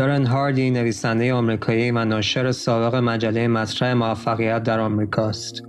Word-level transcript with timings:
دارن 0.00 0.26
هاردی 0.26 0.70
نویسنده 0.70 1.32
آمریکایی 1.34 1.90
و 1.90 2.04
ناشر 2.04 2.52
سابق 2.52 2.94
مجله 2.94 3.48
مطرح 3.48 3.92
موفقیت 3.92 4.62
در 4.62 4.80
آمریکاست. 4.80 5.62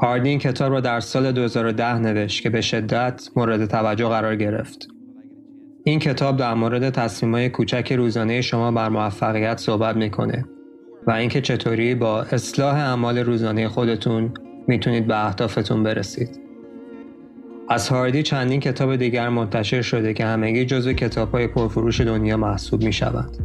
هاردی 0.00 0.28
این 0.28 0.38
کتاب 0.38 0.72
را 0.72 0.80
در 0.80 1.00
سال 1.00 1.32
2010 1.32 1.98
نوشت 1.98 2.42
که 2.42 2.50
به 2.50 2.60
شدت 2.60 3.28
مورد 3.36 3.66
توجه 3.66 4.08
قرار 4.08 4.36
گرفت. 4.36 4.88
این 5.84 5.98
کتاب 5.98 6.36
در 6.36 6.54
مورد 6.54 6.90
تصمیمهای 6.90 7.48
کوچک 7.48 7.92
روزانه 7.92 8.40
شما 8.40 8.70
بر 8.70 8.88
موفقیت 8.88 9.58
صحبت 9.58 9.96
می‌کنه 9.96 10.44
و 11.06 11.10
اینکه 11.10 11.40
چطوری 11.40 11.94
با 11.94 12.22
اصلاح 12.22 12.74
اعمال 12.74 13.18
روزانه 13.18 13.68
خودتون 13.68 14.34
می‌تونید 14.68 15.06
به 15.06 15.26
اهدافتون 15.26 15.82
برسید. 15.82 16.49
از 17.70 17.88
هاردی 17.88 18.22
چندین 18.22 18.60
کتاب 18.60 18.96
دیگر 18.96 19.28
منتشر 19.28 19.82
شده 19.82 20.14
که 20.14 20.24
همگی 20.24 20.64
جزو 20.64 20.92
کتاب 20.92 21.32
های 21.32 21.46
پرفروش 21.46 22.00
دنیا 22.00 22.36
محسوب 22.36 22.82
می 22.82 22.92
شود. 22.92 23.36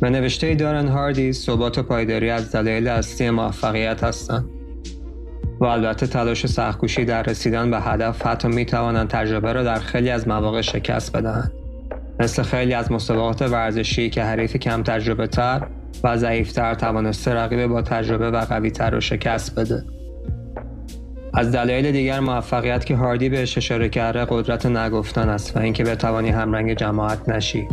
به 0.00 0.10
نوشته 0.10 0.54
دارن 0.54 0.88
هاردی 0.88 1.32
ثبات 1.32 1.78
و 1.78 1.82
پایداری 1.82 2.30
از 2.30 2.52
دلایل 2.52 2.88
اصلی 2.88 3.30
موفقیت 3.30 4.04
هستند 4.04 4.44
و 5.60 5.64
البته 5.64 6.06
تلاش 6.06 6.46
سختکوشی 6.46 7.04
در 7.04 7.22
رسیدن 7.22 7.70
به 7.70 7.80
هدف 7.80 8.26
حتی 8.26 8.48
می 8.48 8.64
توانند 8.64 9.08
تجربه 9.08 9.52
را 9.52 9.62
در 9.62 9.78
خیلی 9.78 10.10
از 10.10 10.28
مواقع 10.28 10.60
شکست 10.60 11.16
بدهند 11.16 11.52
مثل 12.20 12.42
خیلی 12.42 12.74
از 12.74 12.92
مسابقات 12.92 13.42
ورزشی 13.42 14.10
که 14.10 14.22
حریف 14.22 14.56
کم 14.56 14.82
تجربه 14.82 15.26
تر 15.26 15.66
و 16.04 16.16
ضعیفتر 16.16 16.74
توانسته 16.74 17.34
رقیب 17.34 17.66
با 17.66 17.82
تجربه 17.82 18.30
و 18.30 18.36
قوی 18.36 18.70
تر 18.70 18.90
را 18.90 19.00
شکست 19.00 19.58
بده 19.58 19.84
از 21.34 21.52
دلایل 21.52 21.92
دیگر 21.92 22.20
موفقیت 22.20 22.84
که 22.84 22.96
هاردی 22.96 23.28
بهش 23.28 23.58
اشاره 23.58 23.88
کرده 23.88 24.26
قدرت 24.28 24.66
نگفتن 24.66 25.28
است 25.28 25.56
و 25.56 25.60
اینکه 25.60 25.84
بتوانی 25.84 26.28
همرنگ 26.28 26.74
جماعت 26.74 27.28
نشی. 27.28 27.68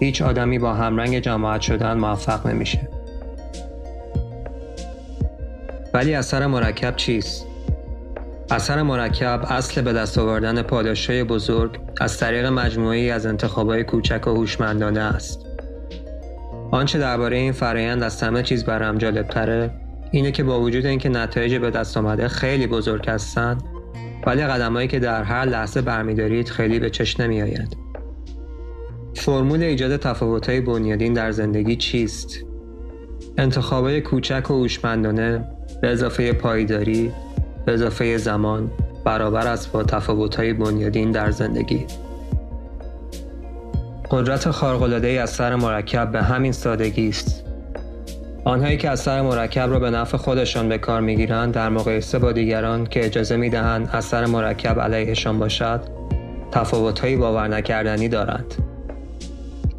هیچ 0.00 0.22
آدمی 0.22 0.58
با 0.58 0.74
همرنگ 0.74 1.18
جماعت 1.18 1.60
شدن 1.60 1.98
موفق 1.98 2.46
نمیشه. 2.46 2.88
ولی 5.94 6.14
اثر 6.14 6.46
مرکب 6.46 6.96
چیست؟ 6.96 7.46
اثر 8.50 8.82
مرکب 8.82 9.46
اصل 9.48 9.82
به 9.82 9.92
دست 9.92 10.18
آوردن 10.18 10.62
پاداشهای 10.62 11.24
بزرگ 11.24 11.78
از 12.00 12.18
طریق 12.18 12.46
مجموعی 12.46 13.10
از 13.10 13.26
انتخابهای 13.26 13.84
کوچک 13.84 14.26
و 14.26 14.30
هوشمندانه 14.30 15.00
است. 15.00 15.46
آنچه 16.70 16.98
درباره 16.98 17.36
این 17.36 17.52
فرایند 17.52 18.02
از 18.02 18.22
همه 18.22 18.42
چیز 18.42 18.64
برام 18.64 18.98
جالبتره 18.98 19.70
اینه 20.12 20.32
که 20.32 20.44
با 20.44 20.60
وجود 20.60 20.86
اینکه 20.86 21.08
نتایج 21.08 21.54
به 21.54 21.70
دست 21.70 21.96
آمده 21.96 22.28
خیلی 22.28 22.66
بزرگ 22.66 23.10
هستند 23.10 23.62
ولی 24.26 24.42
قدمهایی 24.42 24.88
که 24.88 24.98
در 24.98 25.22
هر 25.22 25.44
لحظه 25.44 25.80
برمیدارید 25.80 26.48
خیلی 26.48 26.78
به 26.78 26.90
چشم 26.90 27.22
نمیآید. 27.22 27.76
فرمول 29.14 29.62
ایجاد 29.62 29.96
تفاوت‌های 29.96 30.60
بنیادین 30.60 31.12
در 31.12 31.30
زندگی 31.30 31.76
چیست؟ 31.76 32.38
انتخابای 33.38 34.00
کوچک 34.00 34.50
و 34.50 34.54
هوشمندانه 34.54 35.44
به 35.82 35.88
اضافه 35.88 36.32
پایداری 36.32 37.12
به 37.66 37.72
اضافه 37.72 38.16
زمان 38.16 38.70
برابر 39.04 39.46
است 39.46 39.72
با 39.72 39.82
تفاوت‌های 39.82 40.52
بنیادین 40.52 41.10
در 41.10 41.30
زندگی. 41.30 41.86
قدرت 44.10 44.50
خارق‌العاده 44.50 45.08
اثر 45.08 45.56
مرکب 45.56 46.12
به 46.12 46.22
همین 46.22 46.52
سادگی 46.52 47.08
است. 47.08 47.44
آنهایی 48.44 48.76
که 48.76 48.90
اثر 48.90 49.22
مرکب 49.22 49.70
را 49.70 49.78
به 49.78 49.90
نفع 49.90 50.16
خودشان 50.16 50.68
به 50.68 50.78
کار 50.78 51.00
می‌گیرند 51.00 51.54
در 51.54 51.68
مقایسه 51.68 52.18
با 52.18 52.32
دیگران 52.32 52.86
که 52.86 53.06
اجازه 53.06 53.36
می‌دهند 53.36 53.90
اثر 53.92 54.26
مرکب 54.26 54.80
علیهشان 54.80 55.38
باشد 55.38 55.80
تفاوتهایی 56.52 57.16
باور 57.16 57.48
نکردنی 57.48 58.08
دارند. 58.08 58.54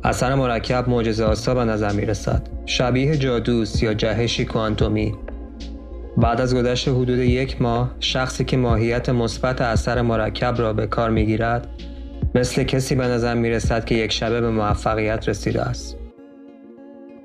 اثر 0.03 0.35
مرکب 0.35 0.89
معجزه 0.89 1.23
آسا 1.23 1.55
به 1.55 1.65
نظر 1.65 1.91
می 1.91 2.05
رسد 2.05 2.47
شبیه 2.65 3.17
جادوست 3.17 3.83
یا 3.83 3.93
جهشی 3.93 4.45
کوانتومی. 4.45 5.13
بعد 6.17 6.41
از 6.41 6.55
گذشت 6.55 6.87
حدود 6.87 7.09
یک 7.09 7.61
ماه 7.61 7.91
شخصی 7.99 8.45
که 8.45 8.57
ماهیت 8.57 9.09
مثبت 9.09 9.61
اثر 9.61 10.01
مرکب 10.01 10.55
را 10.57 10.73
به 10.73 10.87
کار 10.87 11.09
می 11.09 11.25
گیرد 11.25 11.67
مثل 12.35 12.63
کسی 12.63 12.95
به 12.95 13.03
نظر 13.03 13.33
می 13.33 13.59
که 13.85 13.95
یک 13.95 14.11
شبه 14.11 14.41
به 14.41 14.49
موفقیت 14.49 15.29
رسیده 15.29 15.61
است. 15.61 16.02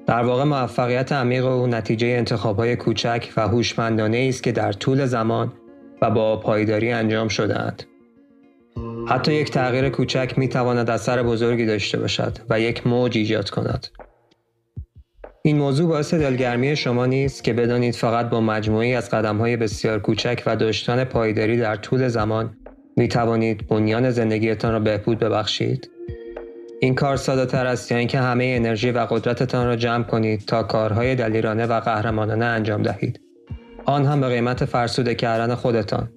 در 0.08 0.22
واقع 0.22 0.44
موفقیت 0.44 1.12
عمیق 1.12 1.46
او 1.46 1.66
نتیجه 1.66 2.06
انتخابهای 2.06 2.76
کوچک 2.76 3.32
و 3.36 3.48
هوشمندانه 3.48 4.26
است 4.28 4.42
که 4.42 4.52
در 4.52 4.72
طول 4.72 5.06
زمان 5.06 5.52
و 6.02 6.10
با 6.10 6.36
پایداری 6.36 6.92
انجام 6.92 7.28
شدهاند. 7.28 7.82
حتی 9.08 9.34
یک 9.34 9.50
تغییر 9.50 9.88
کوچک 9.88 10.34
می 10.36 10.48
تواند 10.48 10.90
اثر 10.90 11.22
بزرگی 11.22 11.66
داشته 11.66 11.98
باشد 11.98 12.38
و 12.50 12.60
یک 12.60 12.86
موج 12.86 13.18
ایجاد 13.18 13.50
کند. 13.50 13.86
این 15.42 15.58
موضوع 15.58 15.88
باعث 15.88 16.14
دلگرمی 16.14 16.76
شما 16.76 17.06
نیست 17.06 17.44
که 17.44 17.52
بدانید 17.52 17.94
فقط 17.94 18.30
با 18.30 18.40
مجموعی 18.40 18.94
از 18.94 19.10
قدمهای 19.10 19.56
بسیار 19.56 19.98
کوچک 19.98 20.42
و 20.46 20.56
داشتن 20.56 21.04
پایداری 21.04 21.56
در 21.56 21.76
طول 21.76 22.08
زمان 22.08 22.56
می 22.96 23.08
توانید 23.08 23.68
بنیان 23.68 24.10
زندگیتان 24.10 24.72
را 24.72 24.80
بهبود 24.80 25.18
ببخشید. 25.18 25.97
این 26.80 26.94
کار 26.94 27.16
ساده 27.16 27.46
تر 27.46 27.66
است 27.66 27.92
یا 27.92 27.98
اینکه 27.98 28.18
همه 28.18 28.44
انرژی 28.56 28.90
و 28.90 28.98
قدرتتان 29.10 29.66
را 29.66 29.76
جمع 29.76 30.04
کنید 30.04 30.40
تا 30.46 30.62
کارهای 30.62 31.14
دلیرانه 31.14 31.66
و 31.66 31.80
قهرمانانه 31.80 32.44
انجام 32.44 32.82
دهید. 32.82 33.20
آن 33.84 34.06
هم 34.06 34.20
به 34.20 34.28
قیمت 34.28 34.64
فرسوده 34.64 35.14
کردن 35.14 35.54
خودتان. 35.54 36.08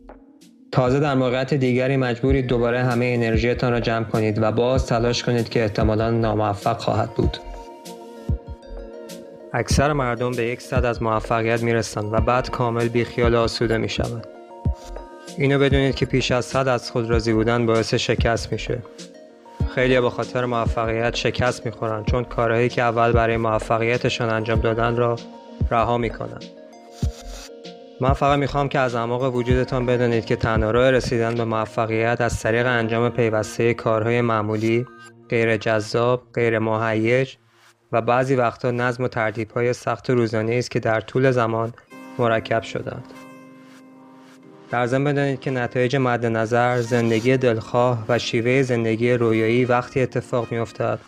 تازه 0.71 0.99
در 0.99 1.15
موقعیت 1.15 1.53
دیگری 1.53 1.97
مجبورید 1.97 2.47
دوباره 2.47 2.83
همه 2.83 3.05
انرژیتان 3.05 3.71
را 3.71 3.79
جمع 3.79 4.05
کنید 4.05 4.43
و 4.43 4.51
باز 4.51 4.85
تلاش 4.85 5.23
کنید 5.23 5.49
که 5.49 5.61
احتمالا 5.61 6.11
ناموفق 6.11 6.77
خواهد 6.77 7.09
بود. 7.09 7.37
اکثر 9.53 9.93
مردم 9.93 10.31
به 10.31 10.45
یک 10.45 10.61
صد 10.61 10.85
از 10.85 11.01
موفقیت 11.01 11.63
می‌رسند 11.63 12.13
و 12.13 12.21
بعد 12.21 12.49
کامل 12.49 12.87
بیخیال 12.87 13.35
آسوده 13.35 13.77
می 13.77 13.89
شوند. 13.89 14.27
اینو 15.37 15.59
بدونید 15.59 15.95
که 15.95 16.05
پیش 16.05 16.31
از 16.31 16.45
صد 16.45 16.67
از 16.67 16.91
خود 16.91 17.09
راضی 17.09 17.33
بودن 17.33 17.65
باعث 17.65 17.93
شکست 17.93 18.51
میشه 18.51 18.81
خیلی 19.75 20.01
به 20.01 20.09
خاطر 20.09 20.45
موفقیت 20.45 21.15
شکست 21.15 21.65
می‌خورن 21.65 22.03
چون 22.03 22.23
کارهایی 22.23 22.69
که 22.69 22.81
اول 22.81 23.11
برای 23.11 23.37
موفقیتشان 23.37 24.29
انجام 24.29 24.59
دادن 24.59 24.95
را 24.95 25.15
رها 25.71 25.97
می‌کنن. 25.97 26.39
من 28.01 28.13
فقط 28.13 28.39
می‌خوام 28.39 28.69
که 28.69 28.79
از 28.79 28.95
اعماق 28.95 29.35
وجودتان 29.35 29.85
بدانید 29.85 30.25
که 30.25 30.35
تنها 30.35 30.71
راه 30.71 30.91
رسیدن 30.91 31.35
به 31.35 31.43
موفقیت 31.43 32.21
از 32.21 32.41
طریق 32.41 32.65
انجام 32.67 33.09
پیوسته 33.09 33.73
کارهای 33.73 34.21
معمولی 34.21 34.85
غیر 35.29 35.57
جذاب 35.57 36.23
غیر 36.33 36.59
مهیج 36.59 37.35
و 37.91 38.01
بعضی 38.01 38.35
وقتا 38.35 38.71
نظم 38.71 39.03
و 39.03 39.07
ترتیبهای 39.07 39.73
سخت 39.73 40.09
روزانه 40.09 40.55
است 40.55 40.71
که 40.71 40.79
در 40.79 41.01
طول 41.01 41.31
زمان 41.31 41.73
مرکب 42.19 42.61
شدند. 42.61 43.03
در 44.71 44.85
ضمن 44.85 45.03
بدانید 45.03 45.39
که 45.39 45.51
نتایج 45.51 45.95
مد 45.95 46.25
نظر 46.25 46.81
زندگی 46.81 47.37
دلخواه 47.37 48.05
و 48.09 48.19
شیوه 48.19 48.61
زندگی 48.61 49.13
رویایی 49.13 49.65
وقتی 49.65 50.01
اتفاق 50.01 50.51
میافتد 50.51 50.99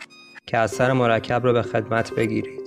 که 0.45 0.57
اثر 0.57 0.93
مرکب 0.93 1.45
را 1.45 1.53
به 1.53 1.61
خدمت 1.61 2.11
بگیرید. 2.11 2.61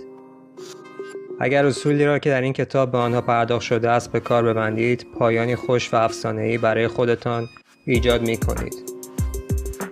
اگر 1.40 1.66
اصولی 1.66 2.04
را 2.04 2.18
که 2.18 2.30
در 2.30 2.40
این 2.40 2.52
کتاب 2.52 2.92
به 2.92 2.98
آنها 2.98 3.20
پرداخت 3.20 3.64
شده 3.64 3.90
است 3.90 4.12
به 4.12 4.20
کار 4.20 4.42
ببندید 4.42 5.06
پایانی 5.18 5.56
خوش 5.56 5.94
و 5.94 5.96
افسانه‌ای 5.96 6.58
برای 6.58 6.88
خودتان 6.88 7.48
ایجاد 7.86 8.22
می 8.22 8.36
کنید 8.36 8.74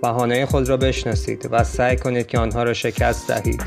بهانه 0.02 0.46
خود 0.46 0.68
را 0.68 0.76
بشناسید 0.76 1.48
و 1.50 1.64
سعی 1.64 1.96
کنید 1.96 2.26
که 2.26 2.38
آنها 2.38 2.62
را 2.62 2.72
شکست 2.72 3.28
دهید. 3.28 3.64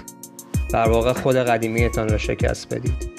در 0.74 0.90
واقع 0.90 1.14
خود 1.14 1.36
قدیمیتان 1.36 2.10
را 2.10 2.18
شکست 2.18 2.74
بدید. 2.74 3.17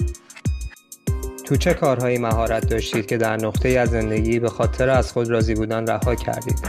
تو 1.49 1.55
چه 1.55 1.73
کارهایی 1.73 2.17
مهارت 2.17 2.69
داشتید 2.69 3.05
که 3.05 3.17
در 3.17 3.37
نقطه 3.37 3.69
از 3.69 3.89
زندگی 3.89 4.39
به 4.39 4.49
خاطر 4.49 4.89
از 4.89 5.11
خود 5.11 5.29
راضی 5.29 5.55
بودن 5.55 5.87
رها 5.87 6.15
کردید 6.15 6.59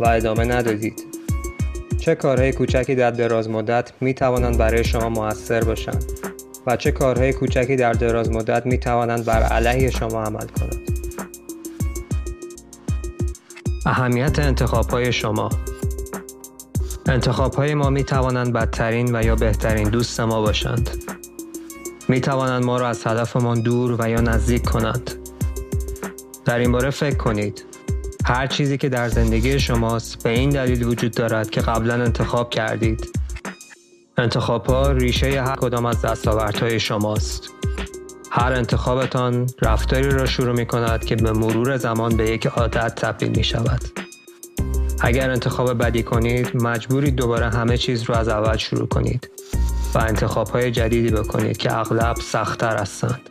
و 0.00 0.08
ادامه 0.08 0.44
ندادید؟ 0.44 1.02
چه 2.00 2.14
کارهای 2.14 2.52
کوچکی 2.52 2.94
در 2.94 3.10
دراز 3.10 3.50
مدت 3.50 3.92
می 4.00 4.14
توانند 4.14 4.58
برای 4.58 4.84
شما 4.84 5.08
موثر 5.08 5.64
باشند 5.64 6.04
و 6.66 6.76
چه 6.76 6.92
کارهای 6.92 7.32
کوچکی 7.32 7.76
در 7.76 7.92
دراز 7.92 8.30
مدت 8.30 8.66
می 8.66 8.78
توانند 8.78 9.24
بر 9.24 9.42
علیه 9.42 9.90
شما 9.90 10.22
عمل 10.22 10.46
کنند؟ 10.46 10.90
اهمیت 13.86 14.38
انتخاب 14.38 14.90
های 14.90 15.12
شما 15.12 15.50
انتخاب 17.06 17.54
های 17.54 17.74
ما 17.74 17.90
می 17.90 18.04
توانند 18.04 18.52
بدترین 18.52 19.16
و 19.16 19.22
یا 19.24 19.36
بهترین 19.36 19.88
دوست 19.88 20.20
ما 20.20 20.42
باشند 20.42 21.17
می 22.08 22.20
توانند 22.20 22.64
ما 22.64 22.76
را 22.76 22.88
از 22.88 23.06
هدفمان 23.06 23.60
دور 23.60 23.96
و 23.98 24.10
یا 24.10 24.20
نزدیک 24.20 24.62
کنند. 24.62 25.10
در 26.44 26.58
این 26.58 26.72
باره 26.72 26.90
فکر 26.90 27.16
کنید. 27.16 27.64
هر 28.24 28.46
چیزی 28.46 28.78
که 28.78 28.88
در 28.88 29.08
زندگی 29.08 29.60
شماست 29.60 30.22
به 30.22 30.30
این 30.30 30.50
دلیل 30.50 30.84
وجود 30.84 31.12
دارد 31.12 31.50
که 31.50 31.60
قبلا 31.60 31.94
انتخاب 31.94 32.50
کردید. 32.50 33.08
انتخاب 34.18 34.66
ها 34.66 34.92
ریشه 34.92 35.42
هر 35.42 35.56
کدام 35.56 35.86
از 35.86 36.02
دستاوردهای 36.02 36.80
شماست. 36.80 37.48
هر 38.30 38.52
انتخابتان 38.52 39.46
رفتاری 39.62 40.10
را 40.10 40.26
شروع 40.26 40.56
می 40.56 40.66
کند 40.66 41.04
که 41.04 41.16
به 41.16 41.32
مرور 41.32 41.76
زمان 41.76 42.16
به 42.16 42.30
یک 42.30 42.46
عادت 42.46 42.94
تبدیل 42.94 43.28
می 43.36 43.44
شود. 43.44 43.80
اگر 45.00 45.30
انتخاب 45.30 45.82
بدی 45.82 46.02
کنید 46.02 46.56
مجبورید 46.62 47.14
دوباره 47.14 47.50
همه 47.50 47.76
چیز 47.76 48.02
رو 48.02 48.14
از 48.14 48.28
اول 48.28 48.56
شروع 48.56 48.88
کنید 48.88 49.30
و 49.94 49.98
انتخاب 49.98 50.48
های 50.48 50.70
جدیدی 50.70 51.10
بکنید 51.10 51.56
که 51.56 51.78
اغلب 51.78 52.16
سختتر 52.16 52.76
هستند. 52.76 53.30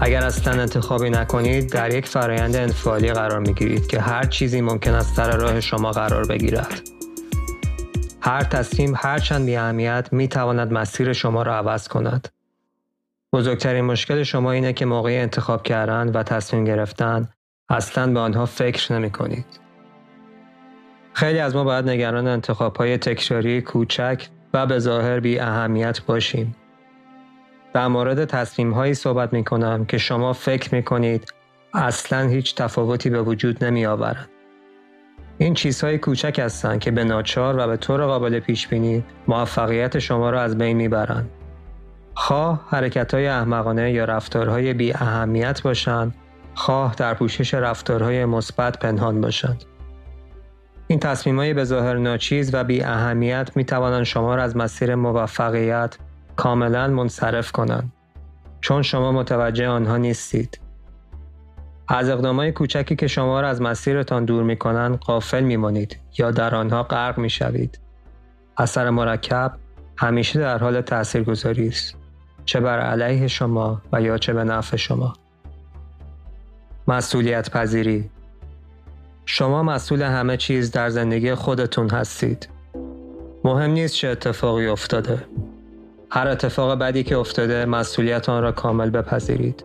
اگر 0.00 0.24
اصلا 0.24 0.62
انتخابی 0.62 1.10
نکنید 1.10 1.72
در 1.72 1.94
یک 1.94 2.06
فرایند 2.06 2.56
انفعالی 2.56 3.12
قرار 3.12 3.38
می 3.38 3.54
گیرید 3.54 3.86
که 3.86 4.00
هر 4.00 4.24
چیزی 4.24 4.60
ممکن 4.60 4.94
است 4.94 5.14
سر 5.14 5.36
راه 5.36 5.60
شما 5.60 5.90
قرار 5.90 6.26
بگیرد. 6.26 6.80
هر 8.20 8.42
تصمیم 8.42 8.92
هرچند 8.96 9.46
بی 9.46 9.56
اهمیت 9.56 10.08
می 10.12 10.28
تواند 10.28 10.72
مسیر 10.72 11.12
شما 11.12 11.42
را 11.42 11.56
عوض 11.56 11.88
کند. 11.88 12.28
بزرگترین 13.32 13.84
مشکل 13.84 14.22
شما 14.22 14.52
اینه 14.52 14.72
که 14.72 14.86
موقع 14.86 15.10
انتخاب 15.10 15.62
کردن 15.62 16.08
و 16.08 16.22
تصمیم 16.22 16.64
گرفتن 16.64 17.28
اصلا 17.68 18.12
به 18.12 18.20
آنها 18.20 18.46
فکر 18.46 18.92
نمی 18.92 19.10
کنید. 19.10 19.46
خیلی 21.12 21.38
از 21.38 21.56
ما 21.56 21.64
باید 21.64 21.88
نگران 21.88 22.26
انتخاب 22.26 22.76
های 22.76 22.98
تکراری 22.98 23.62
کوچک 23.62 24.28
و 24.54 24.66
به 24.66 24.78
ظاهر 24.78 25.20
بی 25.20 25.38
اهمیت 25.38 26.02
باشیم. 26.02 26.56
در 27.74 27.88
مورد 27.88 28.24
تصمیم 28.24 28.70
هایی 28.70 28.94
صحبت 28.94 29.32
می 29.32 29.44
کنم 29.44 29.84
که 29.84 29.98
شما 29.98 30.32
فکر 30.32 30.74
می 30.74 30.82
کنید 30.82 31.32
اصلا 31.74 32.28
هیچ 32.28 32.54
تفاوتی 32.54 33.10
به 33.10 33.22
وجود 33.22 33.64
نمی 33.64 33.86
آورند. 33.86 34.28
این 35.38 35.54
چیزهای 35.54 35.98
کوچک 35.98 36.38
هستند 36.38 36.80
که 36.80 36.90
به 36.90 37.04
ناچار 37.04 37.58
و 37.58 37.66
به 37.66 37.76
طور 37.76 38.06
قابل 38.06 38.40
پیش 38.40 38.68
بینی 38.68 39.04
موفقیت 39.28 39.98
شما 39.98 40.30
را 40.30 40.42
از 40.42 40.58
بین 40.58 40.76
می‌برند. 40.76 41.30
خواه 42.14 42.66
حرکت 42.68 43.14
های 43.14 43.26
احمقانه 43.26 43.92
یا 43.92 44.04
رفتارهای 44.04 44.74
بی 44.74 44.92
اهمیت 44.92 45.62
باشند، 45.62 46.14
خواه 46.54 46.94
در 46.94 47.14
پوشش 47.14 47.54
رفتارهای 47.54 48.24
مثبت 48.24 48.78
پنهان 48.78 49.20
باشند. 49.20 49.64
این 50.90 50.98
تصمیم 50.98 51.38
های 51.38 51.54
به 51.54 51.64
ظاهر 51.64 51.96
ناچیز 51.96 52.54
و 52.54 52.64
بی 52.64 52.82
اهمیت 52.82 53.50
می 53.56 53.64
توانند 53.64 54.04
شما 54.04 54.34
را 54.34 54.42
از 54.42 54.56
مسیر 54.56 54.94
موفقیت 54.94 55.96
کاملا 56.36 56.86
منصرف 56.88 57.52
کنند 57.52 57.92
چون 58.60 58.82
شما 58.82 59.12
متوجه 59.12 59.68
آنها 59.68 59.96
نیستید. 59.96 60.60
از 61.88 62.08
اقدامای 62.08 62.52
کوچکی 62.52 62.96
که 62.96 63.06
شما 63.06 63.40
را 63.40 63.48
از 63.48 63.62
مسیرتان 63.62 64.24
دور 64.24 64.42
می 64.42 64.56
کنند 64.56 64.98
قافل 64.98 65.42
می 65.44 65.56
مانید 65.56 65.98
یا 66.18 66.30
در 66.30 66.54
آنها 66.54 66.82
غرق 66.82 67.18
می 67.18 67.30
شوید. 67.30 67.78
اثر 68.58 68.90
مرکب 68.90 69.52
همیشه 69.96 70.40
در 70.40 70.58
حال 70.58 70.80
تاثیرگذاری 70.80 71.68
است 71.68 71.96
چه 72.44 72.60
بر 72.60 72.80
علیه 72.80 73.28
شما 73.28 73.82
و 73.92 74.02
یا 74.02 74.18
چه 74.18 74.32
به 74.32 74.44
نفع 74.44 74.76
شما. 74.76 75.12
مسئولیت 76.88 77.50
پذیری 77.50 78.10
شما 79.30 79.62
مسئول 79.62 80.02
همه 80.02 80.36
چیز 80.36 80.70
در 80.70 80.90
زندگی 80.90 81.34
خودتون 81.34 81.90
هستید. 81.90 82.48
مهم 83.44 83.70
نیست 83.70 83.94
چه 83.94 84.08
اتفاقی 84.08 84.66
افتاده. 84.66 85.24
هر 86.10 86.28
اتفاق 86.28 86.78
بدی 86.78 87.02
که 87.02 87.16
افتاده 87.16 87.64
مسئولیت 87.64 88.28
آن 88.28 88.42
را 88.42 88.52
کامل 88.52 88.90
بپذیرید. 88.90 89.64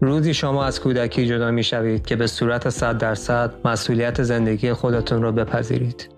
روزی 0.00 0.34
شما 0.34 0.64
از 0.64 0.80
کودکی 0.80 1.26
جدا 1.26 1.50
می 1.50 1.62
شوید 1.62 2.06
که 2.06 2.16
به 2.16 2.26
صورت 2.26 2.68
100 2.68 2.98
درصد 2.98 3.54
مسئولیت 3.64 4.22
زندگی 4.22 4.72
خودتون 4.72 5.22
را 5.22 5.32
بپذیرید. 5.32 6.08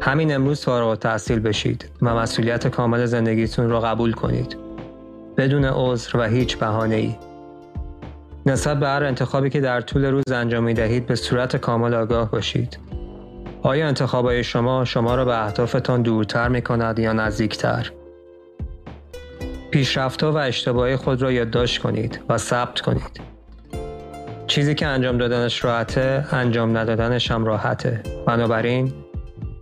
همین 0.00 0.34
امروز 0.34 0.64
فارغ 0.64 0.88
التحصیل 0.88 1.40
بشید 1.40 1.90
و 2.02 2.14
مسئولیت 2.14 2.68
کامل 2.68 3.06
زندگیتون 3.06 3.70
را 3.70 3.80
قبول 3.80 4.12
کنید. 4.12 4.56
بدون 5.36 5.64
عذر 5.64 6.16
و 6.16 6.22
هیچ 6.22 6.58
بهانه 6.58 6.94
ای. 6.94 7.16
نسبت 8.46 8.80
به 8.80 8.88
هر 8.88 9.04
انتخابی 9.04 9.50
که 9.50 9.60
در 9.60 9.80
طول 9.80 10.04
روز 10.04 10.32
انجام 10.32 10.64
می 10.64 10.74
دهید 10.74 11.06
به 11.06 11.14
صورت 11.14 11.56
کامل 11.56 11.94
آگاه 11.94 12.30
باشید. 12.30 12.78
آیا 13.62 13.86
انتخابای 13.86 14.44
شما 14.44 14.84
شما 14.84 15.14
را 15.14 15.24
به 15.24 15.44
اهدافتان 15.44 16.02
دورتر 16.02 16.48
می 16.48 16.62
کند 16.62 16.98
یا 16.98 17.12
نزدیکتر؟ 17.12 17.90
پیشرفتها 19.70 20.32
و 20.32 20.36
اشتباهی 20.36 20.96
خود 20.96 21.22
را 21.22 21.32
یادداشت 21.32 21.82
کنید 21.82 22.20
و 22.28 22.38
ثبت 22.38 22.80
کنید. 22.80 23.20
چیزی 24.46 24.74
که 24.74 24.86
انجام 24.86 25.18
دادنش 25.18 25.64
راحته، 25.64 26.26
انجام 26.32 26.76
ندادنش 26.76 27.30
هم 27.30 27.44
راحته. 27.44 28.02
بنابراین 28.26 28.92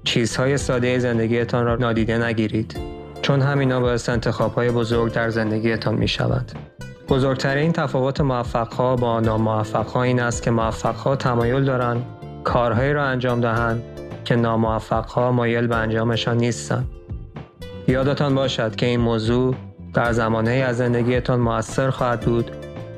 چیزهای 0.05 0.57
ساده 0.57 0.99
زندگیتان 0.99 1.65
را 1.65 1.77
نادیده 1.77 2.25
نگیرید 2.25 2.77
چون 3.23 3.41
همینا 3.41 3.81
باعث 3.81 4.09
انتخابهای 4.09 4.71
بزرگ 4.71 5.13
در 5.13 5.31
زندگیتان 5.31 5.95
می 5.95 6.09
شود. 6.09 6.53
بزرگترین 7.11 7.73
تفاوت 7.73 8.21
موفقها 8.21 8.97
با 8.97 9.21
ناموفقها 9.21 10.03
این 10.03 10.21
است 10.21 10.43
که 10.43 10.51
موفقها 10.51 11.17
تمایل 11.17 11.65
دارند 11.65 12.07
کارهایی 12.45 12.93
را 12.93 13.05
انجام 13.05 13.41
دهند 13.41 13.83
که 14.25 14.37
ناموفقها 14.37 15.33
مایل 15.33 15.67
به 15.67 15.77
انجامشان 15.77 16.37
نیستند. 16.37 16.89
یادتان 17.89 18.35
باشد 18.35 18.77
که 18.77 18.87
این 18.87 19.01
موضوع 19.01 19.55
در 19.95 20.13
زمانه 20.13 20.51
از 20.51 20.77
زندگیتان 20.77 21.41
موثر 21.41 21.91
خواهد 21.91 22.21
بود 22.21 22.51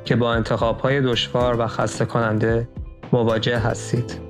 که 0.04 0.16
با 0.16 0.32
انتخابهای 0.32 1.00
دشوار 1.00 1.60
و 1.60 1.66
خسته 1.66 2.04
کننده 2.04 2.68
مواجه 3.12 3.58
هستید. 3.58 4.20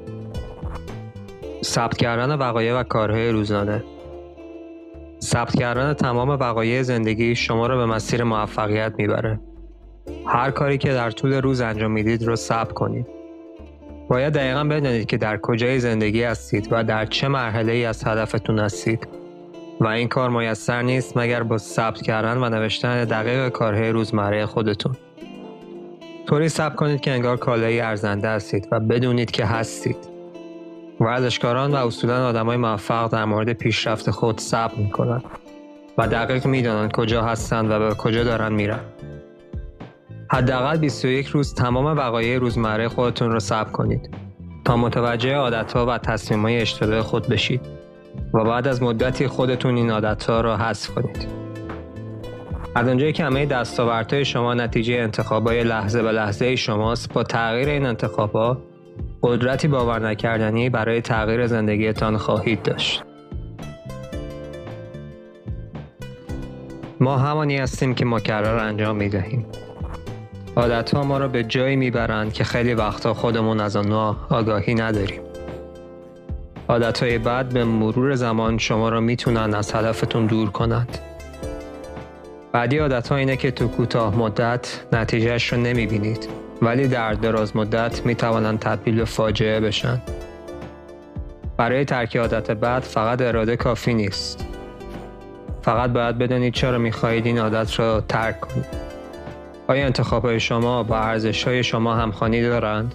ثبت 1.64 1.96
کردن 1.96 2.34
وقایع 2.34 2.81
و 2.81 2.82
کارهای 2.82 3.31
روزانه 3.31 3.84
ثبت 5.23 5.56
کردن 5.56 5.94
تمام 5.94 6.29
وقایع 6.29 6.82
زندگی 6.82 7.34
شما 7.34 7.67
را 7.67 7.76
به 7.76 7.87
مسیر 7.87 8.25
موفقیت 8.25 8.93
می‌بره. 8.99 9.40
هر 10.26 10.50
کاری 10.50 10.78
که 10.78 10.92
در 10.92 11.10
طول 11.10 11.32
روز 11.32 11.60
انجام 11.60 11.90
می‌دید 11.90 12.22
رو 12.22 12.36
ثبت 12.36 12.72
کنید. 12.72 13.06
باید 14.08 14.32
دقیقا 14.32 14.64
بدانید 14.64 15.06
که 15.06 15.16
در 15.16 15.36
کجای 15.36 15.80
زندگی 15.80 16.22
هستید 16.22 16.69
و 16.70 16.84
در 16.84 17.06
چه 17.06 17.28
مرحله 17.28 17.72
ای 17.72 17.84
از 17.84 18.06
هدفتون 18.06 18.58
هستید 18.58 19.08
و 19.80 19.86
این 19.86 20.08
کار 20.08 20.30
میسر 20.30 20.82
نیست 20.82 21.16
مگر 21.16 21.42
با 21.42 21.58
ثبت 21.58 22.02
کردن 22.02 22.38
و 22.38 22.48
نوشتن 22.48 23.04
دقیق 23.04 23.48
کارهای 23.48 23.90
روزمره 23.90 24.46
خودتون. 24.46 24.96
طوری 26.26 26.48
ثبت 26.48 26.74
کنید 26.76 27.00
که 27.00 27.10
انگار 27.10 27.36
کالایی 27.36 27.80
ارزنده 27.80 28.28
هستید 28.28 28.69
و 28.70 28.80
بدونید 28.80 29.30
که 29.30 29.44
هستید. 29.44 29.96
ورزشکاران 31.00 31.72
و 31.72 31.76
اصولا 31.76 32.28
آدمای 32.28 32.56
موفق 32.56 33.12
در 33.12 33.24
مورد 33.24 33.52
پیشرفت 33.52 34.10
خود 34.10 34.40
ثبت 34.40 34.78
می‌کنند 34.78 35.24
و 35.98 36.08
دقیق 36.08 36.46
می‌دانند 36.46 36.92
کجا 36.92 37.22
هستند 37.22 37.70
و 37.70 37.78
به 37.78 37.94
کجا 37.94 38.24
دارن 38.24 38.52
میرن. 38.52 38.80
حداقل 40.32 40.76
21 40.76 41.26
روز 41.26 41.55
تمام 41.55 41.84
وقایع 41.84 42.39
روزمره 42.39 42.89
خودتون 42.89 43.31
رو 43.31 43.41
ثبت 43.41 43.72
کنید 43.72 44.10
تا 44.65 44.77
متوجه 44.77 45.34
عادتها 45.34 45.86
و 45.86 45.98
تصمیمهای 45.98 46.60
اشتباه 46.60 47.03
خود 47.03 47.27
بشید 47.27 47.60
و 48.34 48.44
بعد 48.44 48.69
از 48.69 48.82
مدتی 48.82 49.27
خودتون 49.27 49.77
این 49.77 49.91
عادتها 49.91 50.41
را 50.41 50.56
حذف 50.56 50.91
کنید. 50.91 51.29
از 52.74 52.89
اونجایی 52.89 53.12
که 53.12 53.24
همه 53.24 53.46
دستاوردهای 53.46 54.24
شما 54.24 54.55
نتیجه 54.55 54.94
انتخابای 54.94 55.65
لحظه 55.65 56.03
به 56.03 56.12
لحظه 56.12 56.56
شماست 56.56 57.12
با 57.12 57.22
تغییر 57.22 57.69
این 57.69 57.86
انتخابا 57.86 58.58
قدرتی 59.22 59.69
باور 59.69 60.08
نکردنی 60.08 60.70
برای 60.70 61.01
تغییر 61.01 61.46
زندگیتان 61.46 62.17
خواهید 62.17 62.62
داشت. 62.62 63.03
ما 67.01 67.17
همانی 67.17 67.56
هستیم 67.56 67.94
که 67.94 68.05
مکرر 68.05 68.58
انجام 68.58 68.96
می 68.96 69.08
دهیم. 69.08 69.46
عادت 70.56 70.94
ها 70.94 71.05
ما 71.05 71.19
را 71.19 71.29
به 71.29 71.44
جایی 71.44 71.77
می‌برند 71.77 72.32
که 72.32 72.44
خیلی 72.44 72.75
وقتا 72.75 73.15
خودمون 73.15 73.61
از 73.61 73.77
آنها 73.77 74.17
آگاهی 74.31 74.75
نداریم. 74.75 75.21
عادت 76.69 77.03
های 77.03 77.19
بعد 77.19 77.49
به 77.49 77.65
مرور 77.65 78.15
زمان 78.15 78.59
شما 78.59 78.89
را 78.89 79.01
می‌تونن 79.01 79.55
از 79.55 79.75
هدفتون 79.75 80.27
دور 80.27 80.51
کنند. 80.51 80.99
بعدی 82.53 82.79
عادت 82.79 83.09
ها 83.09 83.17
اینه 83.17 83.37
که 83.37 83.51
تو 83.51 83.69
کوتاه 83.69 84.17
مدت 84.17 84.81
نتیجهش 84.93 85.53
رو 85.53 85.59
نمی‌بینید 85.59 86.29
ولی 86.63 86.89
در 86.89 87.13
دراز 87.13 87.56
مدت 87.56 88.06
می‌توانند 88.06 88.59
تبدیل 88.59 88.97
به 88.97 89.05
فاجعه 89.05 89.61
بشن. 89.61 90.03
برای 91.56 91.85
ترک 91.85 92.17
عادت 92.17 92.51
بعد 92.51 92.82
فقط 92.82 93.21
اراده 93.21 93.56
کافی 93.56 93.94
نیست. 93.94 94.47
فقط 95.63 95.91
باید 95.91 96.19
بدانید 96.19 96.55
چرا 96.55 96.79
می‌خواهید 96.79 97.27
این 97.27 97.39
عادت 97.39 97.79
را 97.79 98.01
ترک 98.01 98.41
کنید. 98.41 98.92
آیا 99.69 99.84
انتخاب 99.86 100.24
های 100.24 100.40
شما 100.40 100.82
با 100.82 100.98
ارزش 100.98 101.44
های 101.44 101.64
شما 101.64 101.94
همخوانی 101.94 102.42
دارند؟ 102.42 102.94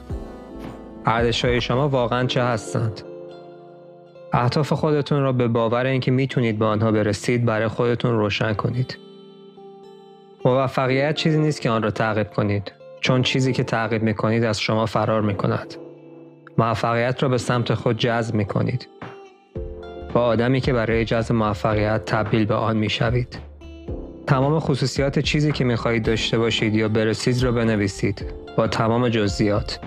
ارزش 1.05 1.45
های 1.45 1.61
شما 1.61 1.89
واقعا 1.89 2.25
چه 2.27 2.43
هستند؟ 2.43 3.01
اهداف 4.33 4.73
خودتون 4.73 5.21
را 5.21 5.31
به 5.31 5.47
باور 5.47 5.85
اینکه 5.85 6.11
می‌تونید 6.11 6.59
به 6.59 6.65
آنها 6.65 6.91
برسید 6.91 7.45
برای 7.45 7.67
خودتون 7.67 8.11
روشن 8.11 8.53
کنید. 8.53 8.97
موفقیت 10.45 11.15
چیزی 11.15 11.39
نیست 11.39 11.61
که 11.61 11.69
آن 11.69 11.83
را 11.83 11.91
تعقیب 11.91 12.29
کنید 12.29 12.71
چون 13.01 13.21
چیزی 13.21 13.53
که 13.53 13.63
تعقیب 13.63 14.03
می‌کنید 14.03 14.43
از 14.43 14.59
شما 14.59 14.85
فرار 14.85 15.21
می‌کند. 15.21 15.75
موفقیت 16.57 17.23
را 17.23 17.29
به 17.29 17.37
سمت 17.37 17.73
خود 17.73 17.97
جذب 17.97 18.35
می‌کنید. 18.35 18.87
با 20.13 20.21
آدمی 20.21 20.61
که 20.61 20.73
برای 20.73 21.05
جذب 21.05 21.35
موفقیت 21.35 22.05
تبدیل 22.05 22.45
به 22.45 22.55
آن 22.55 22.77
می‌شوید. 22.77 23.37
تمام 24.27 24.59
خصوصیات 24.59 25.19
چیزی 25.19 25.51
که 25.51 25.63
می‌خواهید 25.63 26.03
داشته 26.03 26.37
باشید 26.37 26.75
یا 26.75 26.89
برسید 26.89 27.43
را 27.43 27.51
بنویسید 27.51 28.25
با 28.57 28.67
تمام 28.67 29.09
جزئیات 29.09 29.79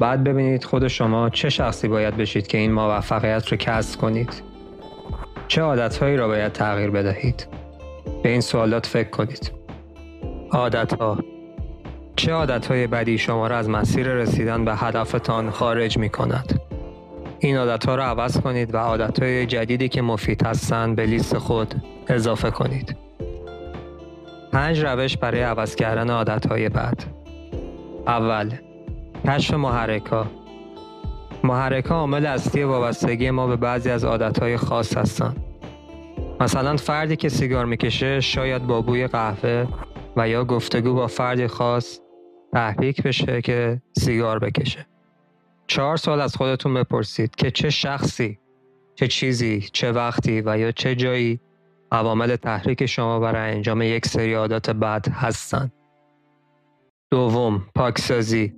بعد 0.00 0.24
ببینید 0.24 0.64
خود 0.64 0.88
شما 0.88 1.30
چه 1.30 1.50
شخصی 1.50 1.88
باید 1.88 2.16
بشید 2.16 2.46
که 2.46 2.58
این 2.58 2.72
موفقیت 2.72 3.48
رو 3.48 3.56
کسب 3.56 4.00
کنید. 4.00 4.42
چه 5.48 5.62
عادتهایی 5.62 6.16
را 6.16 6.28
باید 6.28 6.52
تغییر 6.52 6.90
بدهید؟ 6.90 7.46
به 8.22 8.28
این 8.28 8.40
سوالات 8.40 8.86
فکر 8.86 9.10
کنید. 9.10 9.52
عادتها 10.50 11.18
چه 12.16 12.32
عادتهای 12.32 12.86
بدی 12.86 13.18
شما 13.18 13.46
را 13.46 13.56
از 13.56 13.68
مسیر 13.68 14.06
رسیدن 14.06 14.64
به 14.64 14.74
هدفتان 14.74 15.50
خارج 15.50 15.98
می 15.98 16.08
کند؟ 16.08 16.60
این 17.38 17.56
عادتها 17.56 17.94
را 17.94 18.04
عوض 18.04 18.40
کنید 18.40 18.74
و 18.74 18.78
عادتهای 18.78 19.46
جدیدی 19.46 19.88
که 19.88 20.02
مفید 20.02 20.46
هستند 20.46 20.96
به 20.96 21.06
لیست 21.06 21.38
خود 21.38 21.74
اضافه 22.08 22.50
کنید. 22.50 23.11
پنج 24.52 24.84
روش 24.84 25.16
برای 25.16 25.40
عوض 25.40 25.74
کردن 25.74 26.10
عادتهای 26.10 26.68
بد 26.68 27.04
اول 28.06 28.54
کشف 29.26 29.54
محرک 29.54 30.06
ها 30.06 30.26
محرک 31.44 31.84
ها 31.84 31.94
عامل 31.94 32.26
اصلی 32.26 32.62
وابستگی 32.62 33.30
ما 33.30 33.46
به 33.46 33.56
بعضی 33.56 33.90
از 33.90 34.04
عادتهای 34.04 34.56
خاص 34.56 34.96
هستند. 34.96 35.44
مثلا 36.40 36.76
فردی 36.76 37.16
که 37.16 37.28
سیگار 37.28 37.64
می‌کشه 37.64 38.20
شاید 38.20 38.66
با 38.66 38.80
بوی 38.80 39.06
قهوه 39.06 39.66
و 40.16 40.28
یا 40.28 40.44
گفتگو 40.44 40.94
با 40.94 41.06
فردی 41.06 41.46
خاص 41.46 42.00
تحریک 42.52 43.02
بشه 43.02 43.42
که 43.42 43.82
سیگار 43.98 44.38
بکشه. 44.38 44.86
چهار 45.66 45.96
سال 45.96 46.20
از 46.20 46.36
خودتون 46.36 46.74
بپرسید 46.74 47.34
که 47.34 47.50
چه 47.50 47.70
شخصی، 47.70 48.38
چه 48.94 49.08
چیزی، 49.08 49.60
چه 49.72 49.92
وقتی 49.92 50.42
و 50.46 50.58
یا 50.58 50.72
چه 50.72 50.94
جایی 50.94 51.40
عوامل 51.92 52.36
تحریک 52.36 52.86
شما 52.86 53.20
برای 53.20 53.52
انجام 53.52 53.82
یک 53.82 54.06
سری 54.06 54.34
عادات 54.34 54.70
بد 54.70 55.08
هستند. 55.08 55.72
دوم، 57.10 57.62
پاکسازی 57.74 58.54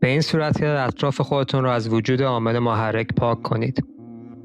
به 0.00 0.08
این 0.08 0.20
صورت 0.20 0.58
که 0.58 0.66
اطراف 0.66 1.20
خودتون 1.20 1.64
رو 1.64 1.70
از 1.70 1.88
وجود 1.88 2.22
عامل 2.22 2.58
محرک 2.58 3.14
پاک 3.14 3.42
کنید. 3.42 3.84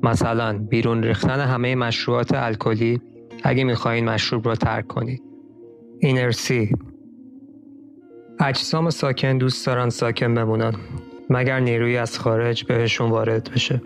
مثلا 0.03 0.58
بیرون 0.58 1.03
ریختن 1.03 1.39
همه 1.39 1.75
مشروبات 1.75 2.34
الکلی 2.34 3.01
اگه 3.43 3.63
می‌خواین 3.63 4.10
مشروب 4.10 4.48
رو 4.48 4.55
ترک 4.55 4.88
کنید. 4.88 5.24
اینرسی 6.00 6.75
اجسام 8.39 8.89
ساکن 8.89 9.38
دوست 9.38 9.65
دارن 9.65 9.89
ساکن 9.89 10.36
بمونن 10.36 10.74
مگر 11.29 11.60
نیروی 11.60 11.98
از 11.98 12.20
خارج 12.20 12.63
بهشون 12.63 13.10
وارد 13.10 13.51
بشه 13.51 13.81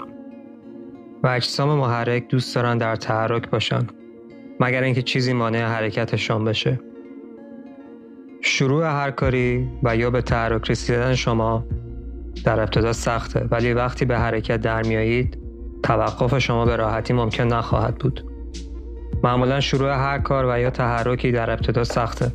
و 1.26 1.28
اجسام 1.28 1.70
محرک 1.70 2.28
دوست 2.28 2.56
دارن 2.56 2.78
در 2.78 2.96
تحرک 2.96 3.50
باشن 3.50 3.88
مگر 4.60 4.84
اینکه 4.84 5.02
چیزی 5.02 5.34
مانع 5.34 5.66
حرکتشان 5.66 6.46
بشه. 6.46 6.80
شروع 8.42 8.86
هر 8.86 9.12
کاری 9.12 9.70
و 9.84 9.96
یا 9.96 10.10
به 10.10 10.22
تحرک 10.22 10.72
رسیدن 10.72 11.16
شما 11.16 11.66
در 12.44 12.60
ابتدا 12.60 12.94
سخته 12.94 13.48
ولی 13.52 13.74
وقتی 13.74 14.06
به 14.06 14.18
حرکت 14.18 14.62
در 14.62 14.84
میایید 14.84 15.38
توقف 15.84 16.40
شما 16.40 16.66
به 16.66 16.76
راحتی 16.76 17.14
ممکن 17.14 17.44
نخواهد 17.44 17.96
بود. 17.96 18.26
معمولا 19.24 19.60
شروع 19.60 19.92
هر 19.92 20.20
کار 20.20 20.46
و 20.46 20.60
یا 20.60 20.70
تحرکی 20.70 21.32
در 21.32 21.52
ابتدا 21.52 21.84
سخته 21.84 22.32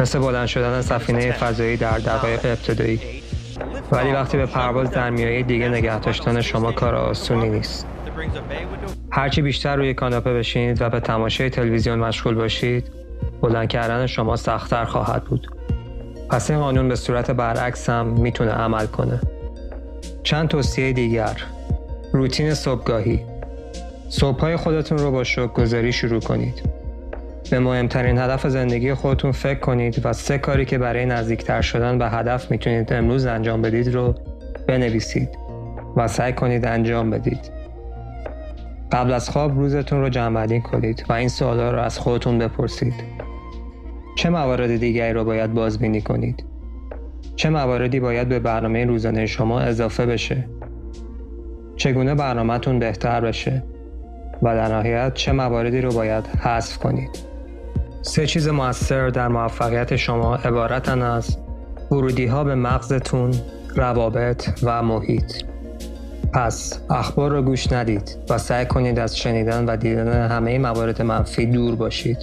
مثل 0.00 0.18
بلند 0.18 0.46
شدن 0.46 0.80
سفینه 0.80 1.32
فضایی 1.32 1.76
در 1.76 1.98
دقایق 1.98 2.40
ابتدایی. 2.44 3.21
ولی 3.92 4.12
وقتی 4.12 4.36
به 4.36 4.46
پرواز 4.46 4.90
در 4.90 5.10
میایید 5.10 5.46
دیگه 5.46 5.68
نگه 5.68 5.98
داشتن 5.98 6.40
شما 6.40 6.72
کار 6.72 6.94
آسونی 6.94 7.48
نیست. 7.48 7.86
هرچی 9.10 9.42
بیشتر 9.42 9.76
روی 9.76 9.94
کاناپه 9.94 10.34
بشینید 10.34 10.82
و 10.82 10.90
به 10.90 11.00
تماشای 11.00 11.50
تلویزیون 11.50 11.98
مشغول 11.98 12.34
باشید 12.34 12.90
بلند 13.40 13.68
کردن 13.68 14.06
شما 14.06 14.36
سختتر 14.36 14.84
خواهد 14.84 15.24
بود. 15.24 15.48
پس 16.30 16.50
این 16.50 16.60
قانون 16.60 16.88
به 16.88 16.96
صورت 16.96 17.30
برعکس 17.30 17.90
هم 17.90 18.06
می‌تونه 18.06 18.50
عمل 18.50 18.86
کنه. 18.86 19.20
چند 20.22 20.48
توصیه 20.48 20.92
دیگر. 20.92 21.36
روتین 22.12 22.54
صبحگاهی. 22.54 23.20
صبحهای 24.08 24.56
خودتون 24.56 24.98
رو 24.98 25.10
با 25.10 25.24
شکر 25.24 25.46
گذاری 25.46 25.92
شروع 25.92 26.20
کنید. 26.20 26.81
به 27.52 27.60
مهمترین 27.60 28.18
هدف 28.18 28.46
زندگی 28.46 28.94
خودتون 28.94 29.32
فکر 29.32 29.58
کنید 29.58 30.00
و 30.04 30.12
سه 30.12 30.38
کاری 30.38 30.64
که 30.64 30.78
برای 30.78 31.06
نزدیکتر 31.06 31.60
شدن 31.60 31.98
به 31.98 32.08
هدف 32.08 32.50
می‌تونید 32.50 32.92
امروز 32.92 33.26
انجام 33.26 33.62
بدید 33.62 33.94
رو 33.94 34.14
بنویسید 34.68 35.28
و 35.96 36.08
سعی 36.08 36.32
کنید 36.32 36.66
انجام 36.66 37.10
بدید. 37.10 37.50
قبل 38.92 39.12
از 39.12 39.30
خواب 39.30 39.58
روزتون 39.58 40.00
رو 40.00 40.08
جمع 40.08 40.58
کنید 40.58 41.04
و 41.08 41.12
این 41.12 41.28
سوالا 41.28 41.70
رو 41.70 41.80
از 41.80 41.98
خودتون 41.98 42.38
بپرسید. 42.38 42.94
چه 44.16 44.30
موارد 44.30 44.76
دیگری 44.76 45.12
رو 45.12 45.24
باید 45.24 45.54
بازبینی 45.54 46.00
کنید؟ 46.00 46.44
چه 47.36 47.50
مواردی 47.50 48.00
باید 48.00 48.28
به 48.28 48.38
برنامه 48.38 48.84
روزانه 48.84 49.26
شما 49.26 49.60
اضافه 49.60 50.06
بشه؟ 50.06 50.44
چگونه 51.76 52.14
برنامهتون 52.14 52.78
بهتر 52.78 53.20
بشه؟ 53.20 53.62
و 54.42 54.54
در 54.54 54.68
نهایت 54.68 55.14
چه 55.14 55.32
مواردی 55.32 55.80
رو 55.80 55.92
باید 55.92 56.26
حذف 56.26 56.78
کنید؟ 56.78 57.31
سه 58.04 58.26
چیز 58.26 58.48
موثر 58.48 59.08
در 59.08 59.28
موفقیت 59.28 59.96
شما 59.96 60.36
عبارتن 60.36 61.02
از 61.02 61.36
ورودی 61.90 62.26
ها 62.26 62.44
به 62.44 62.54
مغزتون، 62.54 63.30
روابط 63.76 64.48
و 64.62 64.82
محیط. 64.82 65.32
پس 66.32 66.80
اخبار 66.90 67.30
رو 67.30 67.42
گوش 67.42 67.72
ندید 67.72 68.18
و 68.30 68.38
سعی 68.38 68.66
کنید 68.66 68.98
از 68.98 69.18
شنیدن 69.18 69.64
و 69.64 69.76
دیدن 69.76 70.28
همه 70.28 70.58
موارد 70.58 71.02
منفی 71.02 71.46
دور 71.46 71.74
باشید. 71.74 72.18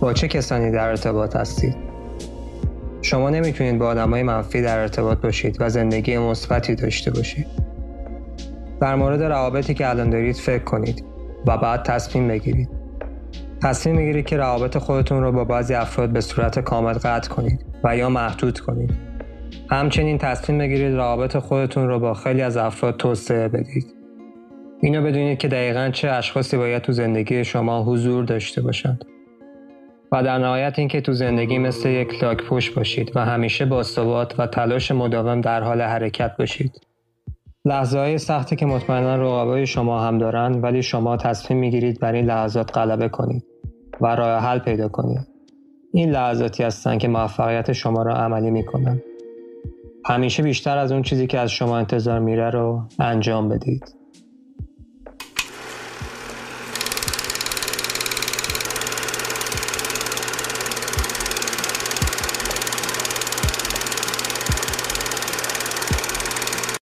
با 0.00 0.12
چه 0.12 0.28
کسانی 0.28 0.70
در 0.70 0.88
ارتباط 0.88 1.36
هستید؟ 1.36 1.76
شما 3.02 3.30
نمی‌تونید 3.30 3.78
با 3.78 3.86
آدمای 3.86 4.22
منفی 4.22 4.62
در 4.62 4.78
ارتباط 4.78 5.18
باشید 5.18 5.56
و 5.60 5.68
زندگی 5.68 6.18
مثبتی 6.18 6.74
داشته 6.74 7.10
باشید. 7.10 7.46
در 8.80 8.94
مورد 8.94 9.22
روابطی 9.22 9.74
که 9.74 9.90
الان 9.90 10.10
دارید 10.10 10.36
فکر 10.36 10.64
کنید 10.64 11.04
و 11.46 11.58
بعد 11.58 11.82
تصمیم 11.82 12.28
بگیرید. 12.28 12.81
تصمیم 13.62 13.96
می‌گیرید 13.96 14.26
که 14.26 14.36
روابط 14.36 14.78
خودتون 14.78 15.22
رو 15.22 15.32
با 15.32 15.44
بعضی 15.44 15.74
افراد 15.74 16.10
به 16.10 16.20
صورت 16.20 16.58
کامل 16.58 16.92
قطع 16.92 17.30
کنید 17.30 17.64
و 17.84 17.96
یا 17.96 18.08
محدود 18.08 18.60
کنید. 18.60 18.90
همچنین 19.70 20.18
تصمیم 20.18 20.58
بگیرید 20.58 20.94
روابط 20.94 21.36
خودتون 21.36 21.88
رو 21.88 21.98
با 21.98 22.14
خیلی 22.14 22.42
از 22.42 22.56
افراد 22.56 22.96
توسعه 22.96 23.48
بدید. 23.48 23.94
اینو 24.80 25.02
بدونید 25.02 25.38
که 25.38 25.48
دقیقا 25.48 25.90
چه 25.92 26.10
اشخاصی 26.10 26.56
باید 26.56 26.82
تو 26.82 26.92
زندگی 26.92 27.44
شما 27.44 27.84
حضور 27.84 28.24
داشته 28.24 28.62
باشند. 28.62 29.04
و 30.12 30.22
در 30.22 30.38
نهایت 30.38 30.78
اینکه 30.78 31.00
تو 31.00 31.12
زندگی 31.12 31.58
مثل 31.58 31.88
یک 31.88 32.22
لاک 32.22 32.42
پوش 32.42 32.70
باشید 32.70 33.12
و 33.14 33.24
همیشه 33.24 33.64
با 33.64 33.82
ثبات 33.82 34.40
و 34.40 34.46
تلاش 34.46 34.90
مداوم 34.90 35.40
در 35.40 35.62
حال 35.62 35.82
حرکت 35.82 36.36
باشید. 36.38 36.80
لحظه 37.64 37.98
های 37.98 38.18
سختی 38.18 38.56
که 38.56 38.66
مطمئنا 38.66 39.16
رقبای 39.16 39.66
شما 39.66 40.00
هم 40.00 40.18
دارند 40.18 40.64
ولی 40.64 40.82
شما 40.82 41.16
تصمیم 41.16 41.60
می‌گیرید 41.60 42.00
بر 42.00 42.12
این 42.12 42.24
لحظات 42.26 42.78
غلبه 42.78 43.08
کنید. 43.08 43.51
و 44.02 44.06
راه 44.06 44.42
حل 44.42 44.58
پیدا 44.58 44.88
کنید 44.88 45.28
این 45.92 46.10
لحظاتی 46.10 46.62
هستند 46.62 46.98
که 46.98 47.08
موفقیت 47.08 47.72
شما 47.72 48.02
را 48.02 48.14
عملی 48.14 48.50
می‌کنن. 48.50 49.02
همیشه 50.04 50.42
بیشتر 50.42 50.78
از 50.78 50.92
اون 50.92 51.02
چیزی 51.02 51.26
که 51.26 51.38
از 51.38 51.50
شما 51.50 51.78
انتظار 51.78 52.18
میره 52.18 52.50
رو 52.50 52.82
انجام 52.98 53.48
بدید. 53.48 54.01